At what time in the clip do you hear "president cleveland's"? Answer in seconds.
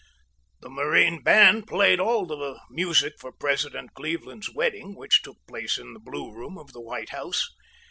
3.31-4.49